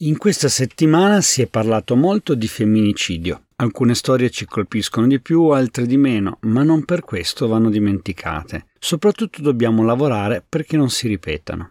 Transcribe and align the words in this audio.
In 0.00 0.18
questa 0.18 0.50
settimana 0.50 1.22
si 1.22 1.40
è 1.40 1.46
parlato 1.46 1.96
molto 1.96 2.34
di 2.34 2.46
femminicidio. 2.48 3.44
Alcune 3.56 3.94
storie 3.94 4.28
ci 4.28 4.44
colpiscono 4.44 5.06
di 5.06 5.20
più, 5.20 5.44
altre 5.46 5.86
di 5.86 5.96
meno, 5.96 6.36
ma 6.42 6.62
non 6.62 6.84
per 6.84 7.00
questo 7.00 7.48
vanno 7.48 7.70
dimenticate. 7.70 8.66
Soprattutto 8.78 9.40
dobbiamo 9.40 9.82
lavorare 9.82 10.44
perché 10.46 10.76
non 10.76 10.90
si 10.90 11.08
ripetano. 11.08 11.70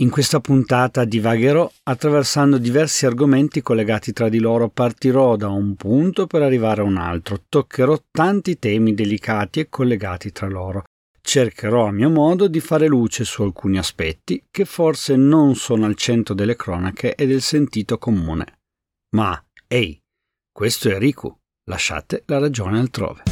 In 0.00 0.10
questa 0.10 0.38
puntata 0.38 1.04
divagherò 1.04 1.68
attraversando 1.82 2.58
diversi 2.58 3.04
argomenti 3.04 3.62
collegati 3.62 4.12
tra 4.12 4.28
di 4.28 4.38
loro, 4.38 4.68
partirò 4.68 5.34
da 5.34 5.48
un 5.48 5.74
punto 5.74 6.28
per 6.28 6.42
arrivare 6.42 6.82
a 6.82 6.84
un 6.84 6.98
altro, 6.98 7.42
toccherò 7.48 8.00
tanti 8.12 8.60
temi 8.60 8.94
delicati 8.94 9.58
e 9.58 9.68
collegati 9.68 10.30
tra 10.30 10.46
loro, 10.46 10.84
cercherò 11.26 11.88
a 11.88 11.90
mio 11.90 12.08
modo 12.08 12.46
di 12.46 12.60
fare 12.60 12.86
luce 12.86 13.24
su 13.24 13.42
alcuni 13.42 13.78
aspetti 13.78 14.44
che 14.48 14.64
forse 14.64 15.16
non 15.16 15.56
sono 15.56 15.84
al 15.84 15.96
centro 15.96 16.34
delle 16.34 16.54
cronache 16.54 17.16
e 17.16 17.26
del 17.26 17.42
sentito 17.42 17.98
comune. 17.98 18.60
Ma, 19.16 19.44
ehi, 19.66 20.00
questo 20.52 20.88
è 20.88 20.96
Riku, 20.98 21.36
lasciate 21.64 22.22
la 22.26 22.38
ragione 22.38 22.78
altrove. 22.78 23.24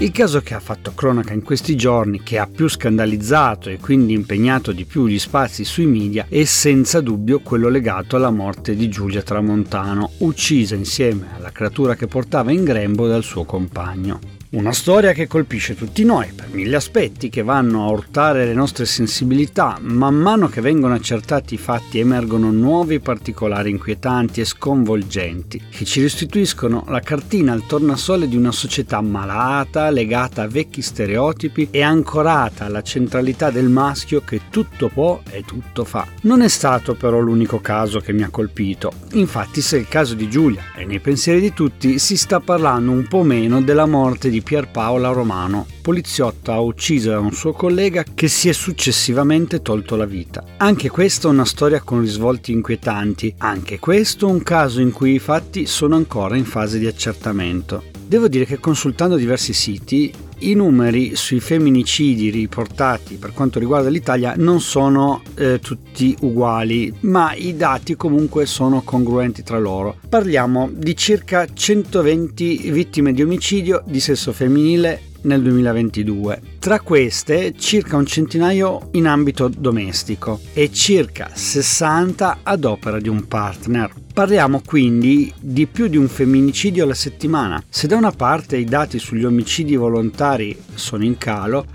Il 0.00 0.10
caso 0.10 0.42
che 0.42 0.52
ha 0.52 0.60
fatto 0.60 0.92
cronaca 0.92 1.32
in 1.32 1.42
questi 1.42 1.76
giorni, 1.76 2.22
che 2.22 2.38
ha 2.38 2.46
più 2.46 2.68
scandalizzato 2.68 3.70
e 3.70 3.78
quindi 3.78 4.12
impegnato 4.12 4.70
di 4.72 4.84
più 4.84 5.06
gli 5.06 5.18
spazi 5.18 5.64
sui 5.64 5.86
media, 5.86 6.26
è 6.28 6.44
senza 6.44 7.00
dubbio 7.00 7.40
quello 7.40 7.70
legato 7.70 8.16
alla 8.16 8.30
morte 8.30 8.76
di 8.76 8.90
Giulia 8.90 9.22
Tramontano, 9.22 10.10
uccisa 10.18 10.74
insieme 10.74 11.28
alla 11.34 11.52
creatura 11.52 11.94
che 11.94 12.06
portava 12.06 12.52
in 12.52 12.64
grembo 12.64 13.08
dal 13.08 13.22
suo 13.22 13.44
compagno. 13.44 14.33
Una 14.54 14.70
storia 14.70 15.10
che 15.10 15.26
colpisce 15.26 15.74
tutti 15.74 16.04
noi 16.04 16.30
per 16.32 16.46
mille 16.52 16.76
aspetti 16.76 17.28
che 17.28 17.42
vanno 17.42 17.84
a 17.84 17.90
urtare 17.90 18.44
le 18.44 18.54
nostre 18.54 18.84
sensibilità. 18.84 19.78
Man 19.80 20.14
mano 20.14 20.46
che 20.46 20.60
vengono 20.60 20.94
accertati 20.94 21.54
i 21.54 21.58
fatti 21.58 21.98
emergono 21.98 22.52
nuovi 22.52 23.00
particolari 23.00 23.70
inquietanti 23.70 24.40
e 24.40 24.44
sconvolgenti 24.44 25.60
che 25.68 25.84
ci 25.84 26.00
restituiscono 26.02 26.84
la 26.86 27.00
cartina 27.00 27.50
al 27.50 27.66
tornasole 27.66 28.28
di 28.28 28.36
una 28.36 28.52
società 28.52 29.00
malata, 29.00 29.90
legata 29.90 30.42
a 30.42 30.46
vecchi 30.46 30.82
stereotipi 30.82 31.66
e 31.72 31.82
ancorata 31.82 32.66
alla 32.66 32.82
centralità 32.82 33.50
del 33.50 33.68
maschio 33.68 34.20
che 34.20 34.42
tutto 34.50 34.88
può 34.88 35.20
e 35.30 35.42
tutto 35.44 35.82
fa. 35.82 36.06
Non 36.20 36.42
è 36.42 36.48
stato 36.48 36.94
però 36.94 37.18
l'unico 37.18 37.60
caso 37.60 37.98
che 37.98 38.12
mi 38.12 38.22
ha 38.22 38.30
colpito. 38.30 38.92
Infatti 39.14 39.60
se 39.60 39.78
il 39.78 39.88
caso 39.88 40.14
di 40.14 40.28
Giulia 40.28 40.62
è 40.76 40.84
nei 40.84 41.00
pensieri 41.00 41.40
di 41.40 41.52
tutti 41.52 41.98
si 41.98 42.16
sta 42.16 42.38
parlando 42.38 42.92
un 42.92 43.08
po' 43.08 43.24
meno 43.24 43.60
della 43.60 43.86
morte 43.86 44.30
di 44.30 44.42
Pierpaola 44.44 45.08
Romano, 45.08 45.66
poliziotta 45.80 46.60
uccisa 46.60 47.12
da 47.12 47.18
un 47.18 47.32
suo 47.32 47.52
collega 47.52 48.04
che 48.14 48.28
si 48.28 48.48
è 48.48 48.52
successivamente 48.52 49.62
tolto 49.62 49.96
la 49.96 50.04
vita. 50.04 50.44
Anche 50.58 50.90
questa 50.90 51.26
è 51.26 51.30
una 51.30 51.46
storia 51.46 51.80
con 51.80 52.00
risvolti 52.00 52.52
inquietanti, 52.52 53.34
anche 53.38 53.78
questo 53.80 54.28
un 54.28 54.42
caso 54.42 54.80
in 54.80 54.92
cui 54.92 55.14
i 55.14 55.18
fatti 55.18 55.66
sono 55.66 55.96
ancora 55.96 56.36
in 56.36 56.44
fase 56.44 56.78
di 56.78 56.86
accertamento. 56.86 57.82
Devo 58.06 58.28
dire 58.28 58.44
che 58.44 58.60
consultando 58.60 59.16
diversi 59.16 59.54
siti 59.54 60.12
i 60.38 60.54
numeri 60.54 61.16
sui 61.16 61.40
femminicidi 61.40 62.30
riportati 62.30 63.16
per 63.16 63.32
quanto 63.32 63.58
riguarda 63.58 63.88
l'Italia 63.88 64.34
non 64.36 64.60
sono 64.60 65.22
eh, 65.36 65.58
tutti 65.60 66.16
uguali, 66.20 66.92
ma 67.00 67.34
i 67.34 67.56
dati 67.56 67.96
comunque 67.96 68.46
sono 68.46 68.82
congruenti 68.82 69.42
tra 69.42 69.58
loro. 69.58 69.96
Parliamo 70.08 70.70
di 70.72 70.96
circa 70.96 71.46
120 71.52 72.70
vittime 72.70 73.12
di 73.12 73.22
omicidio 73.22 73.82
di 73.86 74.00
sesso 74.00 74.32
femminile 74.32 75.12
nel 75.24 75.42
2022. 75.42 76.40
Tra 76.58 76.80
queste 76.80 77.54
circa 77.56 77.96
un 77.96 78.06
centinaio 78.06 78.88
in 78.92 79.06
ambito 79.06 79.48
domestico 79.48 80.40
e 80.52 80.72
circa 80.72 81.30
60 81.32 82.38
ad 82.42 82.64
opera 82.64 82.98
di 82.98 83.08
un 83.08 83.26
partner. 83.26 83.92
Parliamo 84.12 84.62
quindi 84.64 85.32
di 85.38 85.66
più 85.66 85.88
di 85.88 85.96
un 85.96 86.08
femminicidio 86.08 86.84
alla 86.84 86.94
settimana. 86.94 87.62
Se 87.68 87.86
da 87.86 87.96
una 87.96 88.12
parte 88.12 88.56
i 88.56 88.64
dati 88.64 88.98
sugli 88.98 89.24
omicidi 89.24 89.76
volontari 89.76 90.56
sono 90.74 91.04
in 91.04 91.18
calo, 91.18 91.66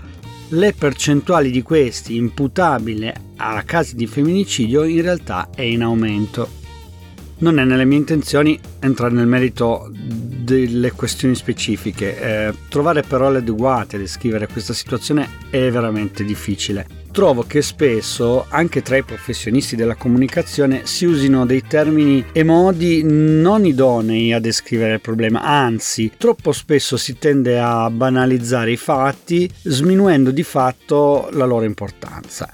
le 0.48 0.72
percentuali 0.72 1.50
di 1.50 1.62
questi 1.62 2.16
imputabili 2.16 3.12
a 3.36 3.62
casi 3.62 3.94
di 3.94 4.06
femminicidio 4.06 4.84
in 4.84 5.02
realtà 5.02 5.50
è 5.54 5.62
in 5.62 5.82
aumento. 5.82 6.48
Non 7.38 7.58
è 7.58 7.64
nelle 7.64 7.84
mie 7.84 7.98
intenzioni 7.98 8.58
entrare 8.80 9.14
nel 9.14 9.26
merito 9.26 9.90
delle 10.50 10.90
questioni 10.92 11.36
specifiche. 11.36 12.20
Eh, 12.20 12.54
trovare 12.68 13.02
parole 13.02 13.38
adeguate 13.38 13.96
a 13.96 13.98
descrivere 14.00 14.48
questa 14.48 14.72
situazione 14.72 15.28
è 15.50 15.70
veramente 15.70 16.24
difficile. 16.24 16.86
Trovo 17.12 17.42
che 17.42 17.60
spesso, 17.60 18.46
anche 18.48 18.82
tra 18.82 18.96
i 18.96 19.02
professionisti 19.02 19.74
della 19.74 19.96
comunicazione, 19.96 20.82
si 20.84 21.06
usino 21.06 21.44
dei 21.44 21.62
termini 21.66 22.24
e 22.32 22.44
modi 22.44 23.02
non 23.04 23.64
idonei 23.64 24.32
a 24.32 24.38
descrivere 24.38 24.94
il 24.94 25.00
problema, 25.00 25.42
anzi, 25.42 26.12
troppo 26.16 26.52
spesso 26.52 26.96
si 26.96 27.18
tende 27.18 27.58
a 27.58 27.90
banalizzare 27.90 28.72
i 28.72 28.76
fatti, 28.76 29.50
sminuendo 29.62 30.30
di 30.30 30.44
fatto 30.44 31.28
la 31.32 31.46
loro 31.46 31.64
importanza. 31.64 32.48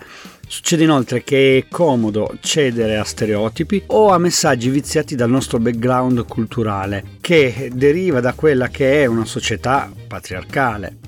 Succede 0.49 0.85
inoltre 0.85 1.25
che 1.25 1.59
è 1.59 1.67
comodo 1.69 2.37
cedere 2.41 2.97
a 2.97 3.05
stereotipi 3.05 3.83
o 3.87 4.11
a 4.11 4.19
messaggi 4.19 4.71
viziati 4.71 5.17
dal 5.17 5.29
nostro 5.29 5.59
background 5.59 6.25
culturale, 6.27 7.03
che 7.21 7.71
deriva 7.75 8.21
da 8.21 8.33
quella 8.33 8.69
che 8.69 9.03
è 9.03 9.07
una 9.07 9.25
società 9.25 9.91
patriarcale. 10.07 10.99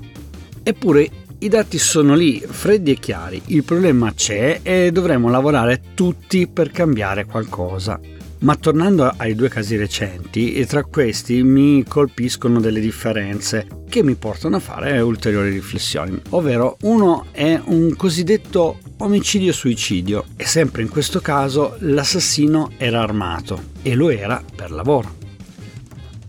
Eppure 0.61 1.09
i 1.39 1.47
dati 1.47 1.77
sono 1.77 2.15
lì, 2.15 2.43
freddi 2.45 2.91
e 2.91 2.99
chiari, 2.99 3.41
il 3.45 3.63
problema 3.63 4.13
c'è 4.13 4.59
e 4.61 4.91
dovremo 4.91 5.29
lavorare 5.29 5.81
tutti 5.93 6.47
per 6.47 6.69
cambiare 6.71 7.23
qualcosa. 7.23 7.97
Ma 8.39 8.55
tornando 8.55 9.13
ai 9.15 9.35
due 9.35 9.47
casi 9.47 9.77
recenti, 9.77 10.65
tra 10.65 10.83
questi 10.83 11.43
mi 11.43 11.85
colpiscono 11.85 12.59
delle 12.59 12.81
differenze 12.81 13.67
che 13.89 14.03
mi 14.03 14.15
portano 14.15 14.57
a 14.57 14.59
fare 14.59 14.99
ulteriori 14.99 15.49
riflessioni, 15.49 16.21
ovvero 16.31 16.77
uno 16.81 17.27
è 17.31 17.59
un 17.65 17.95
cosiddetto 17.95 18.79
omicidio-suicidio 19.01 20.25
e 20.35 20.45
sempre 20.45 20.81
in 20.81 20.89
questo 20.89 21.21
caso 21.21 21.75
l'assassino 21.79 22.71
era 22.77 23.01
armato 23.01 23.61
e 23.81 23.95
lo 23.95 24.09
era 24.09 24.43
per 24.55 24.71
lavoro. 24.71 25.17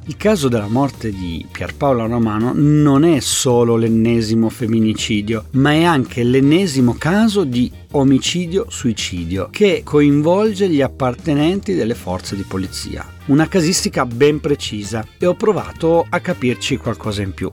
Il 0.06 0.16
caso 0.16 0.48
della 0.48 0.66
morte 0.66 1.10
di 1.10 1.46
Pierpaolo 1.50 2.06
Romano 2.06 2.52
non 2.54 3.04
è 3.04 3.20
solo 3.20 3.76
l'ennesimo 3.76 4.48
femminicidio, 4.48 5.46
ma 5.52 5.72
è 5.72 5.84
anche 5.84 6.24
l'ennesimo 6.24 6.96
caso 6.98 7.44
di 7.44 7.70
omicidio-suicidio 7.92 9.48
che 9.52 9.82
coinvolge 9.84 10.68
gli 10.68 10.80
appartenenti 10.80 11.74
delle 11.74 11.94
forze 11.94 12.34
di 12.34 12.42
polizia. 12.42 13.06
Una 13.26 13.46
casistica 13.46 14.04
ben 14.04 14.40
precisa 14.40 15.06
e 15.16 15.26
ho 15.26 15.34
provato 15.34 16.04
a 16.08 16.18
capirci 16.18 16.76
qualcosa 16.76 17.22
in 17.22 17.32
più. 17.32 17.52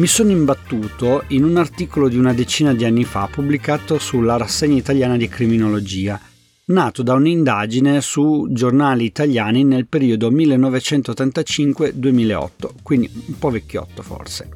Mi 0.00 0.06
sono 0.06 0.30
imbattuto 0.30 1.24
in 1.28 1.44
un 1.44 1.58
articolo 1.58 2.08
di 2.08 2.16
una 2.16 2.32
decina 2.32 2.72
di 2.72 2.86
anni 2.86 3.04
fa 3.04 3.28
pubblicato 3.30 3.98
sulla 3.98 4.38
rassegna 4.38 4.78
italiana 4.78 5.18
di 5.18 5.28
criminologia 5.28 6.18
nato 6.68 7.02
da 7.02 7.12
un'indagine 7.12 8.00
su 8.00 8.46
giornali 8.48 9.04
italiani 9.04 9.62
nel 9.62 9.86
periodo 9.86 10.30
1985-2008, 10.30 12.48
quindi 12.82 13.10
un 13.26 13.38
po' 13.38 13.50
vecchiotto 13.50 14.00
forse. 14.00 14.48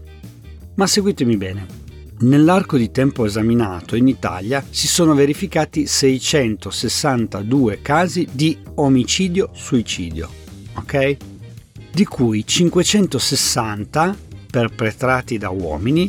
Ma 0.77 0.87
seguitemi 0.87 1.37
bene. 1.37 1.67
Nell'arco 2.21 2.79
di 2.79 2.91
tempo 2.91 3.27
esaminato 3.27 3.97
in 3.97 4.09
Italia 4.09 4.65
si 4.71 4.89
sono 4.89 5.13
verificati 5.13 5.87
662 5.87 7.81
casi 7.83 8.27
di 8.33 8.57
omicidio-suicidio, 8.77 10.27
ok? 10.77 11.17
Di 11.93 12.07
cui 12.07 12.47
560 12.47 14.24
perpetrati 14.55 15.37
da 15.37 15.51
uomini 15.51 16.09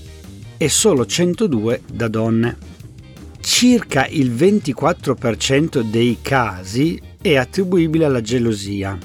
e 0.57 0.69
solo 0.69 1.07
102 1.07 1.81
da 1.91 2.07
donne 2.07 2.55
circa 3.41 4.05
il 4.05 4.31
24% 4.31 5.81
dei 5.81 6.19
casi 6.21 7.01
è 7.19 7.37
attribuibile 7.37 8.05
alla 8.05 8.21
gelosia. 8.21 8.95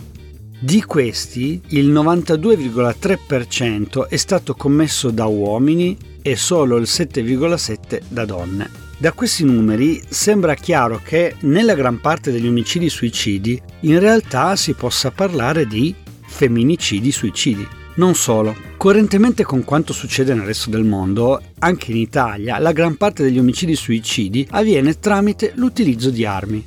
Di 0.59 0.83
questi, 0.83 1.59
il 1.69 1.91
92,3% 1.91 4.09
è 4.09 4.17
stato 4.17 4.53
commesso 4.55 5.11
da 5.11 5.25
uomini 5.25 5.97
e 6.21 6.37
solo 6.37 6.77
il 6.77 6.83
7,7% 6.83 8.03
da 8.09 8.27
donne. 8.27 8.69
Da 8.99 9.13
questi 9.13 9.45
numeri 9.45 10.03
sembra 10.07 10.53
chiaro 10.55 11.01
che 11.03 11.37
nella 11.41 11.75
gran 11.75 11.99
parte 11.99 12.31
degli 12.31 12.47
omicidi 12.47 12.91
suicidi 12.91 13.59
in 13.81 13.99
realtà 14.01 14.55
si 14.57 14.75
possa 14.75 15.11
parlare 15.11 15.67
di 15.67 15.95
femminicidi 16.27 17.11
suicidi. 17.11 17.67
Non 17.95 18.15
solo. 18.15 18.70
Coerentemente 18.81 19.43
con 19.43 19.63
quanto 19.63 19.93
succede 19.93 20.33
nel 20.33 20.47
resto 20.47 20.71
del 20.71 20.85
mondo, 20.85 21.39
anche 21.59 21.91
in 21.91 21.99
Italia 21.99 22.59
la 22.59 22.73
gran 22.73 22.97
parte 22.97 23.23
degli 23.23 23.39
omicidi 23.39 23.75
suicidi 23.75 24.49
avviene 24.53 24.99
tramite 24.99 25.53
l'utilizzo 25.57 26.09
di 26.09 26.25
armi. 26.25 26.65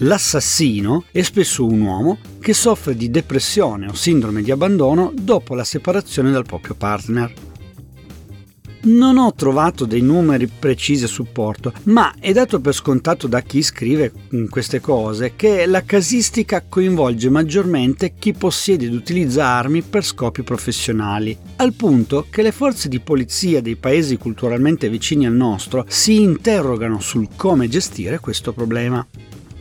L'assassino 0.00 1.04
è 1.10 1.22
spesso 1.22 1.64
un 1.64 1.80
uomo 1.80 2.18
che 2.38 2.52
soffre 2.52 2.94
di 2.94 3.10
depressione 3.10 3.86
o 3.86 3.94
sindrome 3.94 4.42
di 4.42 4.50
abbandono 4.50 5.10
dopo 5.18 5.54
la 5.54 5.64
separazione 5.64 6.30
dal 6.30 6.44
proprio 6.44 6.74
partner. 6.74 7.32
Non 8.80 9.18
ho 9.18 9.34
trovato 9.34 9.86
dei 9.86 10.02
numeri 10.02 10.46
precisi 10.46 11.04
a 11.04 11.08
supporto, 11.08 11.72
ma 11.84 12.14
è 12.20 12.32
dato 12.32 12.60
per 12.60 12.72
scontato 12.72 13.26
da 13.26 13.40
chi 13.40 13.60
scrive 13.60 14.12
queste 14.48 14.80
cose 14.80 15.32
che 15.34 15.66
la 15.66 15.82
casistica 15.82 16.64
coinvolge 16.68 17.28
maggiormente 17.28 18.14
chi 18.16 18.32
possiede 18.32 18.86
ed 18.86 18.94
utilizza 18.94 19.46
armi 19.46 19.82
per 19.82 20.04
scopi 20.04 20.42
professionali, 20.42 21.36
al 21.56 21.72
punto 21.72 22.26
che 22.30 22.42
le 22.42 22.52
forze 22.52 22.88
di 22.88 23.00
polizia 23.00 23.60
dei 23.60 23.74
paesi 23.74 24.16
culturalmente 24.16 24.88
vicini 24.88 25.26
al 25.26 25.34
nostro 25.34 25.84
si 25.88 26.22
interrogano 26.22 27.00
sul 27.00 27.28
come 27.34 27.68
gestire 27.68 28.20
questo 28.20 28.52
problema. 28.52 29.04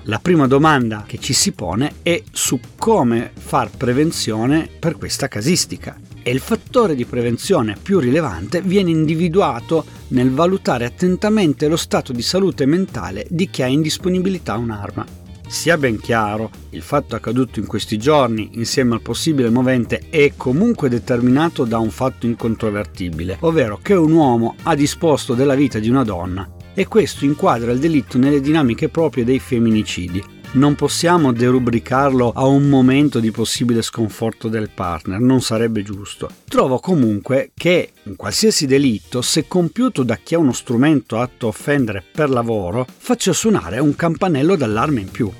La 0.03 0.19
prima 0.19 0.45
domanda 0.47 1.03
che 1.05 1.17
ci 1.17 1.33
si 1.33 1.51
pone 1.53 1.95
è 2.03 2.21
su 2.31 2.59
come 2.77 3.31
far 3.33 3.71
prevenzione 3.75 4.69
per 4.79 4.95
questa 4.95 5.27
casistica 5.27 6.06
e 6.27 6.31
il 6.31 6.41
fattore 6.41 6.93
di 6.93 7.05
prevenzione 7.05 7.77
più 7.81 7.99
rilevante 7.99 8.61
viene 8.61 8.89
individuato 8.89 9.85
nel 10.09 10.29
valutare 10.29 10.83
attentamente 10.83 11.69
lo 11.69 11.77
stato 11.77 12.11
di 12.11 12.21
salute 12.21 12.65
mentale 12.65 13.25
di 13.29 13.49
chi 13.49 13.63
ha 13.63 13.67
in 13.67 13.81
disponibilità 13.81 14.57
un'arma. 14.57 15.05
Sia 15.47 15.77
ben 15.77 15.97
chiaro, 16.01 16.49
il 16.71 16.81
fatto 16.81 17.15
accaduto 17.15 17.61
in 17.61 17.65
questi 17.65 17.97
giorni, 17.97 18.49
insieme 18.55 18.95
al 18.95 19.01
possibile 19.01 19.49
movente, 19.49 20.07
è 20.09 20.33
comunque 20.35 20.89
determinato 20.89 21.63
da 21.63 21.77
un 21.77 21.91
fatto 21.91 22.25
incontrovertibile, 22.25 23.37
ovvero 23.39 23.79
che 23.81 23.93
un 23.93 24.11
uomo 24.11 24.55
ha 24.63 24.75
disposto 24.75 25.33
della 25.33 25.55
vita 25.55 25.79
di 25.79 25.87
una 25.87 26.03
donna, 26.03 26.45
e 26.73 26.87
questo 26.87 27.23
inquadra 27.23 27.71
il 27.71 27.79
delitto 27.79 28.17
nelle 28.17 28.41
dinamiche 28.41 28.89
proprie 28.89 29.23
dei 29.23 29.39
femminicidi, 29.39 30.21
non 30.53 30.75
possiamo 30.75 31.33
derubricarlo 31.33 32.31
a 32.33 32.45
un 32.45 32.69
momento 32.69 33.19
di 33.19 33.31
possibile 33.31 33.81
sconforto 33.81 34.47
del 34.47 34.69
partner, 34.73 35.19
non 35.19 35.41
sarebbe 35.41 35.83
giusto. 35.83 36.29
Trovo 36.47 36.79
comunque 36.79 37.51
che 37.53 37.91
un 38.03 38.15
qualsiasi 38.15 38.65
delitto, 38.65 39.21
se 39.21 39.47
compiuto 39.47 40.03
da 40.03 40.15
chi 40.15 40.35
ha 40.35 40.39
uno 40.39 40.53
strumento 40.53 41.19
atto 41.19 41.45
a 41.45 41.49
offendere 41.49 42.03
per 42.11 42.29
lavoro, 42.29 42.85
faccia 42.97 43.33
suonare 43.33 43.79
un 43.79 43.95
campanello 43.95 44.55
d'allarme 44.55 45.01
in 45.01 45.11
più. 45.11 45.31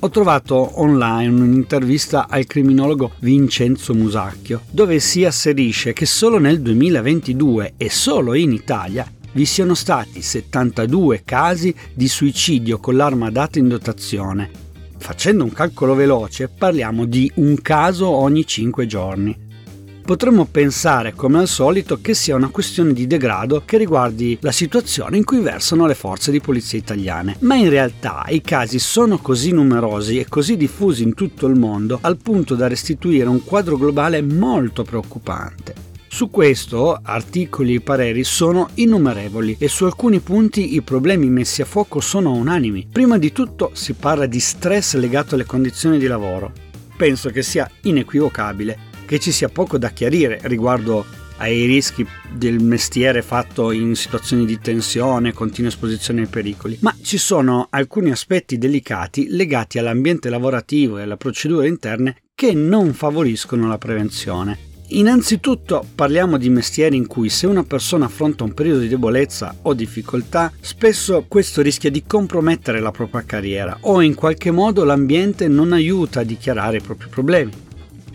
Ho 0.00 0.10
trovato 0.10 0.80
online 0.82 1.40
un'intervista 1.40 2.26
al 2.28 2.44
criminologo 2.46 3.12
Vincenzo 3.20 3.94
Musacchio, 3.94 4.62
dove 4.70 4.98
si 5.00 5.24
asserisce 5.24 5.94
che 5.94 6.04
solo 6.04 6.38
nel 6.38 6.60
2022 6.60 7.74
e 7.78 7.88
solo 7.88 8.34
in 8.34 8.52
Italia 8.52 9.10
vi 9.34 9.44
siano 9.44 9.74
stati 9.74 10.22
72 10.22 11.22
casi 11.24 11.74
di 11.92 12.08
suicidio 12.08 12.78
con 12.78 12.96
l'arma 12.96 13.30
data 13.30 13.58
in 13.58 13.68
dotazione. 13.68 14.50
Facendo 14.96 15.44
un 15.44 15.52
calcolo 15.52 15.94
veloce 15.94 16.48
parliamo 16.48 17.04
di 17.04 17.30
un 17.36 17.60
caso 17.60 18.08
ogni 18.08 18.46
5 18.46 18.86
giorni. 18.86 19.42
Potremmo 20.04 20.44
pensare, 20.44 21.14
come 21.14 21.38
al 21.38 21.48
solito, 21.48 21.98
che 22.00 22.12
sia 22.14 22.36
una 22.36 22.50
questione 22.50 22.92
di 22.92 23.06
degrado 23.06 23.62
che 23.64 23.78
riguardi 23.78 24.36
la 24.40 24.52
situazione 24.52 25.16
in 25.16 25.24
cui 25.24 25.40
versano 25.40 25.86
le 25.86 25.94
forze 25.94 26.30
di 26.30 26.40
polizia 26.40 26.78
italiane, 26.78 27.36
ma 27.40 27.54
in 27.54 27.70
realtà 27.70 28.24
i 28.28 28.42
casi 28.42 28.78
sono 28.78 29.16
così 29.18 29.50
numerosi 29.52 30.18
e 30.18 30.28
così 30.28 30.58
diffusi 30.58 31.02
in 31.02 31.14
tutto 31.14 31.46
il 31.46 31.58
mondo 31.58 31.98
al 32.02 32.18
punto 32.18 32.54
da 32.54 32.68
restituire 32.68 33.28
un 33.28 33.42
quadro 33.42 33.78
globale 33.78 34.20
molto 34.20 34.84
preoccupante. 34.84 35.83
Su 36.14 36.30
questo 36.30 37.00
articoli 37.02 37.74
e 37.74 37.80
pareri 37.80 38.22
sono 38.22 38.68
innumerevoli 38.74 39.56
e 39.58 39.66
su 39.66 39.84
alcuni 39.84 40.20
punti 40.20 40.76
i 40.76 40.82
problemi 40.82 41.28
messi 41.28 41.60
a 41.60 41.64
fuoco 41.64 41.98
sono 41.98 42.30
unanimi. 42.34 42.86
Prima 42.88 43.18
di 43.18 43.32
tutto 43.32 43.72
si 43.74 43.94
parla 43.94 44.26
di 44.26 44.38
stress 44.38 44.94
legato 44.94 45.34
alle 45.34 45.44
condizioni 45.44 45.98
di 45.98 46.06
lavoro. 46.06 46.52
Penso 46.96 47.30
che 47.30 47.42
sia 47.42 47.68
inequivocabile 47.82 48.78
che 49.06 49.18
ci 49.18 49.32
sia 49.32 49.48
poco 49.48 49.76
da 49.76 49.90
chiarire 49.90 50.38
riguardo 50.44 51.04
ai 51.38 51.64
rischi 51.64 52.06
del 52.32 52.62
mestiere 52.62 53.20
fatto 53.20 53.72
in 53.72 53.96
situazioni 53.96 54.46
di 54.46 54.60
tensione, 54.60 55.32
continua 55.32 55.70
esposizione 55.70 56.20
ai 56.20 56.28
pericoli, 56.28 56.78
ma 56.82 56.94
ci 57.02 57.18
sono 57.18 57.66
alcuni 57.70 58.12
aspetti 58.12 58.56
delicati 58.56 59.30
legati 59.30 59.80
all'ambiente 59.80 60.30
lavorativo 60.30 60.96
e 60.96 61.02
alle 61.02 61.16
procedure 61.16 61.66
interne 61.66 62.18
che 62.36 62.52
non 62.54 62.92
favoriscono 62.92 63.66
la 63.66 63.78
prevenzione. 63.78 64.73
Innanzitutto 64.88 65.84
parliamo 65.94 66.36
di 66.36 66.50
mestieri 66.50 66.96
in 66.96 67.06
cui 67.06 67.30
se 67.30 67.46
una 67.46 67.64
persona 67.64 68.04
affronta 68.04 68.44
un 68.44 68.52
periodo 68.52 68.80
di 68.80 68.88
debolezza 68.88 69.54
o 69.62 69.72
difficoltà, 69.72 70.52
spesso 70.60 71.24
questo 71.26 71.62
rischia 71.62 71.90
di 71.90 72.04
compromettere 72.06 72.80
la 72.80 72.90
propria 72.90 73.24
carriera 73.24 73.78
o 73.80 74.02
in 74.02 74.14
qualche 74.14 74.50
modo 74.50 74.84
l'ambiente 74.84 75.48
non 75.48 75.72
aiuta 75.72 76.20
a 76.20 76.24
dichiarare 76.24 76.76
i 76.76 76.82
propri 76.82 77.08
problemi. 77.08 77.50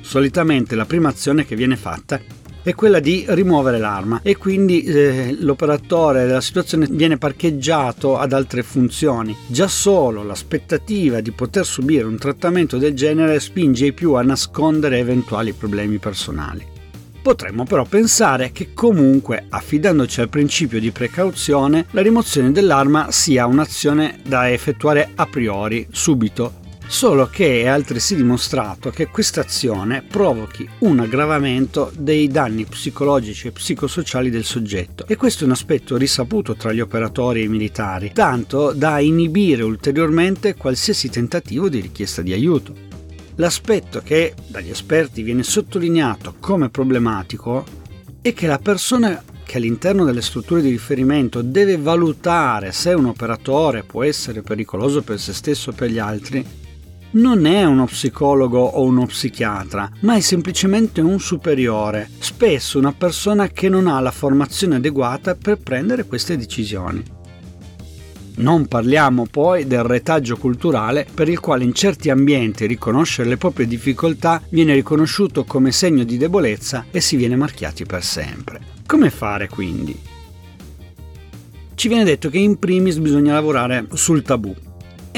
Solitamente 0.02 0.76
la 0.76 0.86
prima 0.86 1.10
azione 1.10 1.44
che 1.46 1.56
viene 1.56 1.76
fatta 1.76 2.20
è 2.64 2.76
quella 2.76 3.00
di 3.00 3.26
rimuovere 3.30 3.80
l'arma 3.80 4.20
e 4.22 4.38
quindi 4.38 4.84
eh, 4.84 5.36
l'operatore 5.40 6.26
della 6.26 6.42
situazione 6.42 6.88
viene 6.90 7.18
parcheggiato 7.18 8.18
ad 8.18 8.34
altre 8.34 8.64
funzioni. 8.64 9.36
Già 9.48 9.68
solo 9.68 10.24
l'aspettativa 10.24 11.22
di 11.22 11.32
poter 11.32 11.66
subire 11.66 12.04
un 12.04 12.18
trattamento 12.18 12.78
del 12.78 12.94
genere 12.94 13.40
spinge 13.40 13.88
i 13.88 13.94
più 13.94 14.14
a 14.14 14.22
nascondere 14.22 15.00
eventuali 15.00 15.54
problemi 15.54 15.98
personali. 15.98 16.78
Potremmo 17.22 17.66
però 17.66 17.84
pensare 17.84 18.52
che 18.54 18.74
comunque, 18.74 19.46
affidandoci 19.50 20.22
al 20.22 20.30
principio 20.30 20.80
di 20.80 20.92
precauzione, 20.92 21.86
la 21.92 22.02
rimozione 22.02 22.52
dell'arma 22.52 23.12
sia 23.12 23.46
un'azione 23.46 24.20
da 24.26 24.50
effettuare 24.50 25.12
a 25.16 25.26
priori, 25.26 25.86
subito, 25.92 26.59
solo 26.90 27.28
che 27.28 27.62
è 27.62 27.68
altresì 27.68 28.16
dimostrato 28.16 28.90
che 28.90 29.10
questa 29.10 29.42
azione 29.42 30.02
provochi 30.02 30.68
un 30.80 31.00
aggravamento 31.00 31.92
dei 31.96 32.28
danni 32.28 32.66
psicologici 32.66 33.48
e 33.48 33.52
psicosociali 33.52 34.32
del 34.32 34.44
soggetto 34.44 35.06
e 35.08 35.16
questo 35.16 35.44
è 35.44 35.46
un 35.46 35.54
aspetto 35.54 35.98
risaputo 35.98 36.56
tra 36.56 36.74
gli 36.74 36.80
operatori 36.80 37.42
e 37.42 37.44
i 37.44 37.48
militari, 37.48 38.12
tanto 38.12 38.74
da 38.74 39.00
inibire 39.00 39.62
ulteriormente 39.62 40.56
qualsiasi 40.56 41.10
tentativo 41.10 41.70
di 41.70 41.80
richiesta 41.80 42.24
di 42.24 42.34
aiuto. 42.34 42.74
L'aspetto 43.36 44.02
che 44.04 44.34
dagli 44.48 44.72
esperti 44.72 45.22
viene 45.22 45.44
sottolineato 45.44 46.36
come 46.40 46.70
problematico 46.70 47.66
è 48.20 48.34
che 48.34 48.48
la 48.48 48.58
persona 48.58 49.24
che 49.44 49.58
all'interno 49.58 50.06
delle 50.06 50.22
strutture 50.24 50.62
di 50.62 50.70
riferimento 50.70 51.44
deve 51.44 51.78
valutare 51.78 52.72
se 52.72 52.94
un 52.94 53.06
operatore 53.06 53.84
può 53.84 54.04
essere 54.04 54.42
pericoloso 54.42 55.04
per 55.04 55.20
se 55.20 55.34
stesso 55.34 55.70
o 55.70 55.74
per 55.74 55.90
gli 55.90 56.00
altri 56.00 56.59
non 57.12 57.46
è 57.46 57.64
uno 57.66 57.86
psicologo 57.86 58.60
o 58.60 58.84
uno 58.84 59.06
psichiatra, 59.06 59.90
ma 60.02 60.16
è 60.16 60.20
semplicemente 60.20 61.02
un 61.02 61.20
superiore, 61.20 62.10
spesso 62.20 62.78
una 62.78 62.94
persona 62.94 63.48
che 63.48 63.70
non 63.70 63.88
ha 63.88 64.00
la 64.00 64.12
formazione 64.12 64.76
adeguata 64.76 65.36
per 65.36 65.58
prendere 65.58 66.06
queste 66.06 66.38
decisioni. 66.38 67.04
Non 68.36 68.68
parliamo 68.68 69.28
poi 69.30 69.68
del 69.68 69.84
retaggio 69.84 70.38
culturale 70.38 71.06
per 71.14 71.28
il 71.28 71.40
quale 71.40 71.66
in 71.66 71.74
certi 71.74 72.10
ambienti 72.10 72.68
riconoscere 72.68 73.28
le 73.28 73.38
proprie 73.38 73.68
difficoltà 73.68 74.42
viene 74.50 74.74
riconosciuto 74.74 75.44
come 75.44 75.74
segno 75.74 76.06
di 76.06 76.18
debolezza 76.18 76.86
e 76.90 77.02
si 77.02 77.18
viene 77.18 77.36
marchiati 77.36 77.86
per 77.86 78.02
sempre. 78.04 78.62
Come 78.86 79.10
fare 79.10 79.50
quindi? 79.50 80.00
Ci 81.76 81.88
viene 81.88 82.06
detto 82.06 82.30
che 82.30 82.38
in 82.38 82.60
primis 82.60 82.98
bisogna 82.98 83.34
lavorare 83.34 83.88
sul 83.94 84.22
tabù, 84.22 84.56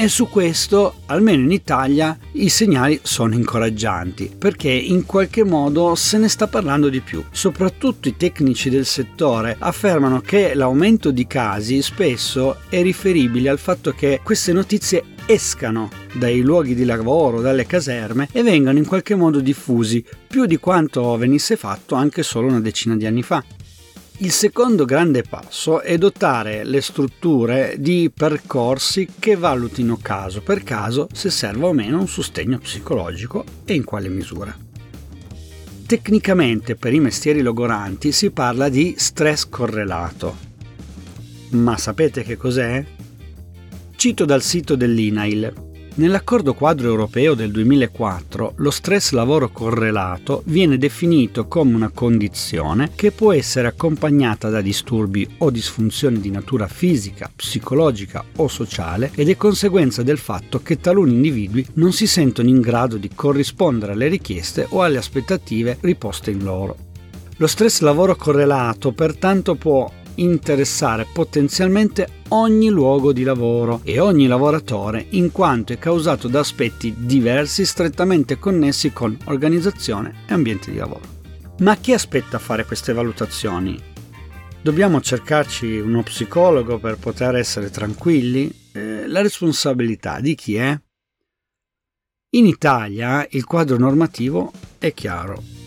e 0.02 0.08
su 0.08 0.28
questo, 0.28 1.02
almeno 1.06 1.44
in 1.44 1.52
Italia, 1.52 2.18
i 2.32 2.48
segnali 2.48 2.98
sono 3.04 3.34
incoraggianti, 3.34 4.34
perché 4.36 4.68
in 4.68 5.06
qualche 5.06 5.44
modo 5.44 5.94
se 5.94 6.18
ne 6.18 6.26
sta 6.26 6.48
parlando 6.48 6.88
di 6.88 6.98
più. 6.98 7.22
Soprattutto 7.30 8.08
i 8.08 8.16
tecnici 8.16 8.68
del 8.68 8.84
settore 8.84 9.54
affermano 9.60 10.20
che 10.20 10.54
l'aumento 10.54 11.12
di 11.12 11.24
casi 11.28 11.82
spesso 11.82 12.56
è 12.68 12.82
riferibile 12.82 13.48
al 13.48 13.60
fatto 13.60 13.92
che 13.92 14.18
queste 14.24 14.52
notizie 14.52 15.04
escano 15.24 15.88
dai 16.14 16.40
luoghi 16.40 16.74
di 16.74 16.84
lavoro, 16.84 17.40
dalle 17.40 17.64
caserme 17.64 18.26
e 18.32 18.42
vengano 18.42 18.78
in 18.78 18.86
qualche 18.86 19.14
modo 19.14 19.38
diffusi, 19.38 20.04
più 20.26 20.46
di 20.46 20.56
quanto 20.56 21.16
venisse 21.16 21.54
fatto 21.54 21.94
anche 21.94 22.24
solo 22.24 22.48
una 22.48 22.60
decina 22.60 22.96
di 22.96 23.06
anni 23.06 23.22
fa. 23.22 23.44
Il 24.22 24.30
secondo 24.30 24.84
grande 24.84 25.24
passo 25.24 25.80
è 25.80 25.98
dotare 25.98 26.62
le 26.62 26.80
strutture 26.80 27.74
di 27.80 28.08
percorsi 28.14 29.08
che 29.18 29.34
valutino 29.34 29.98
caso 30.00 30.42
per 30.42 30.62
caso 30.62 31.08
se 31.12 31.28
serve 31.28 31.66
o 31.66 31.72
meno 31.72 31.98
un 31.98 32.06
sostegno 32.06 32.58
psicologico 32.58 33.44
e 33.64 33.74
in 33.74 33.82
quale 33.82 34.08
misura. 34.08 34.56
Tecnicamente 35.84 36.76
per 36.76 36.94
i 36.94 37.00
mestieri 37.00 37.42
logoranti 37.42 38.12
si 38.12 38.30
parla 38.30 38.68
di 38.68 38.94
stress 38.96 39.48
correlato. 39.48 40.36
Ma 41.50 41.76
sapete 41.76 42.22
che 42.22 42.36
cos'è? 42.36 42.84
Cito 43.96 44.24
dal 44.24 44.42
sito 44.42 44.76
dell'INAIL. 44.76 45.71
Nell'accordo 45.94 46.54
quadro 46.54 46.88
europeo 46.88 47.34
del 47.34 47.50
2004 47.50 48.54
lo 48.56 48.70
stress 48.70 49.10
lavoro 49.10 49.50
correlato 49.50 50.42
viene 50.46 50.78
definito 50.78 51.46
come 51.46 51.74
una 51.74 51.90
condizione 51.90 52.92
che 52.94 53.10
può 53.10 53.30
essere 53.34 53.68
accompagnata 53.68 54.48
da 54.48 54.62
disturbi 54.62 55.28
o 55.38 55.50
disfunzioni 55.50 56.18
di 56.18 56.30
natura 56.30 56.66
fisica, 56.66 57.30
psicologica 57.36 58.24
o 58.36 58.48
sociale 58.48 59.10
ed 59.14 59.28
è 59.28 59.36
conseguenza 59.36 60.02
del 60.02 60.16
fatto 60.16 60.62
che 60.62 60.80
taluni 60.80 61.12
individui 61.12 61.66
non 61.74 61.92
si 61.92 62.06
sentono 62.06 62.48
in 62.48 62.62
grado 62.62 62.96
di 62.96 63.10
corrispondere 63.14 63.92
alle 63.92 64.08
richieste 64.08 64.64
o 64.70 64.82
alle 64.82 64.96
aspettative 64.96 65.76
riposte 65.82 66.30
in 66.30 66.42
loro. 66.42 66.74
Lo 67.36 67.46
stress 67.46 67.80
lavoro 67.80 68.16
correlato 68.16 68.92
pertanto 68.92 69.56
può 69.56 69.90
interessare 70.16 71.06
potenzialmente 71.12 72.20
ogni 72.28 72.68
luogo 72.68 73.12
di 73.12 73.22
lavoro 73.22 73.80
e 73.84 73.98
ogni 73.98 74.26
lavoratore 74.26 75.06
in 75.10 75.32
quanto 75.32 75.72
è 75.72 75.78
causato 75.78 76.28
da 76.28 76.40
aspetti 76.40 76.94
diversi 76.98 77.64
strettamente 77.64 78.38
connessi 78.38 78.92
con 78.92 79.16
organizzazione 79.24 80.24
e 80.26 80.34
ambiente 80.34 80.70
di 80.70 80.78
lavoro. 80.78 81.20
Ma 81.58 81.76
chi 81.76 81.92
aspetta 81.92 82.36
a 82.36 82.40
fare 82.40 82.64
queste 82.64 82.92
valutazioni? 82.92 83.80
Dobbiamo 84.60 85.00
cercarci 85.00 85.78
uno 85.78 86.02
psicologo 86.02 86.78
per 86.78 86.96
poter 86.96 87.36
essere 87.36 87.70
tranquilli? 87.70 88.52
Eh, 88.72 89.06
la 89.06 89.20
responsabilità 89.20 90.20
di 90.20 90.34
chi 90.34 90.54
è? 90.56 90.80
In 92.34 92.46
Italia 92.46 93.26
il 93.30 93.44
quadro 93.44 93.76
normativo 93.76 94.52
è 94.78 94.94
chiaro 94.94 95.61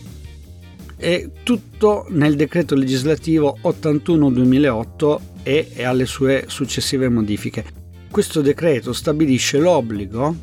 è 0.96 1.30
tutto 1.44 2.06
nel 2.10 2.36
decreto 2.36 2.76
legislativo 2.76 3.58
81-2008 3.64 5.20
e 5.44 5.84
alle 5.84 6.06
sue 6.06 6.46
successive 6.48 7.10
modifiche. 7.10 7.66
Questo 8.10 8.42
decreto 8.42 8.94
stabilisce 8.94 9.58
l'obbligo 9.58 10.36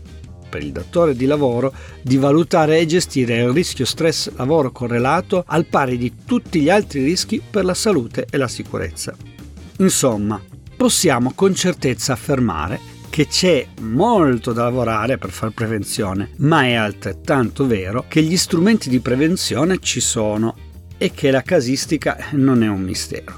per 0.49 0.63
il 0.63 0.73
datore 0.73 1.17
di 1.17 1.25
lavoro 1.25 1.73
di 2.03 2.19
valutare 2.19 2.79
e 2.79 2.87
gestire 2.87 3.39
il 3.39 3.53
rischio 3.53 3.87
stress 3.87 4.31
lavoro 4.37 4.71
correlato 4.71 5.43
al 5.47 5.65
pari 5.65 5.97
di 5.97 6.13
tutti 6.27 6.61
gli 6.61 6.69
altri 6.69 7.03
rischi 7.03 7.41
per 7.49 7.65
la 7.65 7.73
salute 7.73 8.27
e 8.31 8.37
la 8.37 8.49
sicurezza. 8.49 9.17
Insomma, 9.79 10.39
possiamo 10.77 11.33
con 11.35 11.55
certezza 11.55 12.13
affermare 12.13 12.92
che 13.13 13.27
c'è 13.27 13.67
molto 13.83 14.55
da 14.55 14.63
lavorare 14.63 15.19
per 15.19 15.29
fare 15.29 15.53
prevenzione, 15.53 16.31
ma 16.39 16.63
è 16.63 16.73
altrettanto 16.73 17.67
vero 17.67 18.07
che 18.09 18.23
gli 18.23 18.39
strumenti 18.39 18.89
di 18.89 19.01
prevenzione 19.01 19.81
ci 19.81 20.01
sono 20.01 20.57
e 20.97 21.11
che 21.11 21.31
la 21.31 21.43
casistica 21.43 22.29
non 22.31 22.63
è 22.63 22.69
un 22.69 22.81
mistero. 22.81 23.35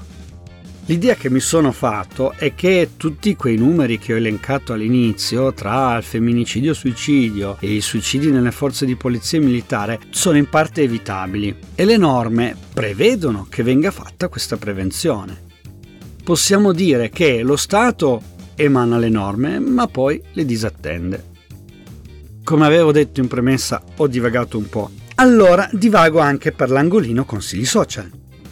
L'idea 0.85 1.15
che 1.15 1.29
mi 1.29 1.41
sono 1.41 1.73
fatto 1.73 2.31
è 2.37 2.55
che 2.55 2.91
tutti 2.95 3.35
quei 3.35 3.57
numeri 3.57 3.99
che 3.99 4.13
ho 4.13 4.15
elencato 4.15 4.71
all'inizio, 4.71 5.53
tra 5.53 5.97
il 5.97 6.03
femminicidio 6.03 6.73
suicidio 6.73 7.57
e 7.59 7.73
i 7.73 7.81
suicidi 7.81 8.31
nelle 8.31 8.51
forze 8.51 8.85
di 8.85 8.95
polizia 8.95 9.41
militare, 9.41 9.99
sono 10.09 10.37
in 10.37 10.47
parte 10.47 10.83
evitabili 10.83 11.53
e 11.75 11.83
le 11.83 11.97
norme 11.97 12.55
prevedono 12.73 13.45
che 13.49 13.61
venga 13.61 13.91
fatta 13.91 14.29
questa 14.29 14.55
prevenzione. 14.55 15.43
Possiamo 16.23 16.71
dire 16.71 17.09
che 17.09 17.41
lo 17.41 17.57
Stato 17.57 18.33
emana 18.55 18.97
le 18.97 19.09
norme, 19.09 19.59
ma 19.59 19.87
poi 19.87 20.21
le 20.33 20.45
disattende. 20.45 21.33
Come 22.43 22.65
avevo 22.65 22.91
detto 22.91 23.21
in 23.21 23.27
premessa, 23.27 23.81
ho 23.97 24.07
divagato 24.07 24.57
un 24.57 24.69
po'. 24.69 24.91
Allora 25.15 25.69
divago 25.71 26.19
anche 26.19 26.51
per 26.51 26.69
l'angolino 26.69 27.25
consigli 27.25 27.65
social. 27.65 28.09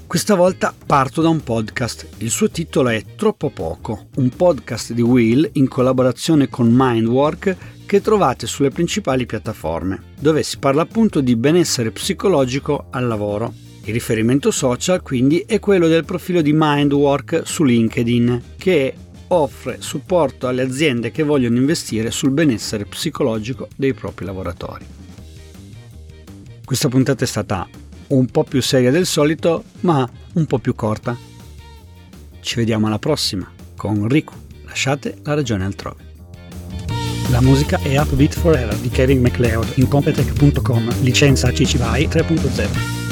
Questa 0.07 0.35
volta 0.35 0.73
parto 0.85 1.21
da 1.21 1.29
un 1.29 1.41
podcast. 1.41 2.07
Il 2.17 2.29
suo 2.29 2.49
titolo 2.49 2.89
è 2.89 3.03
Troppo 3.15 3.49
poco, 3.49 4.09
un 4.15 4.29
podcast 4.29 4.93
di 4.93 5.01
Will 5.01 5.49
in 5.53 5.67
collaborazione 5.67 6.49
con 6.49 6.69
Mindwork 6.71 7.57
che 7.85 8.01
trovate 8.01 8.47
sulle 8.47 8.69
principali 8.69 9.25
piattaforme, 9.25 10.01
dove 10.19 10.43
si 10.43 10.57
parla 10.57 10.83
appunto 10.83 11.19
di 11.19 11.35
benessere 11.35 11.91
psicologico 11.91 12.85
al 12.91 13.07
lavoro. 13.07 13.53
Il 13.85 13.93
riferimento 13.93 14.49
social 14.49 15.01
quindi 15.01 15.43
è 15.45 15.59
quello 15.59 15.87
del 15.87 16.05
profilo 16.05 16.41
di 16.41 16.51
Mindwork 16.53 17.41
su 17.43 17.63
LinkedIn, 17.63 18.41
che 18.57 18.87
è 18.87 18.93
offre 19.33 19.77
supporto 19.79 20.47
alle 20.47 20.61
aziende 20.61 21.11
che 21.11 21.23
vogliono 21.23 21.57
investire 21.57 22.11
sul 22.11 22.31
benessere 22.31 22.85
psicologico 22.85 23.67
dei 23.75 23.93
propri 23.93 24.25
lavoratori. 24.25 24.85
Questa 26.63 26.87
puntata 26.87 27.23
è 27.23 27.27
stata 27.27 27.67
un 28.07 28.25
po' 28.27 28.43
più 28.43 28.61
seria 28.61 28.91
del 28.91 29.05
solito, 29.05 29.63
ma 29.81 30.09
un 30.33 30.45
po' 30.45 30.59
più 30.59 30.75
corta. 30.75 31.17
Ci 32.39 32.55
vediamo 32.55 32.87
alla 32.87 32.99
prossima 32.99 33.51
con 33.75 34.07
Riku. 34.07 34.33
Lasciate 34.65 35.17
la 35.23 35.33
ragione 35.33 35.65
altrove. 35.65 36.11
La 37.29 37.41
musica 37.41 37.79
è 37.81 37.97
Upbeat 37.97 38.33
Forever 38.33 38.75
di 38.75 38.89
Kevin 38.89 39.21
MacLeod 39.21 39.73
in 39.75 39.87
Competech.com, 39.87 41.01
licenza 41.01 41.51
CC 41.51 41.77
BY 41.77 42.07
3.0. 42.07 43.02